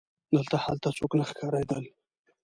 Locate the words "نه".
1.19-1.25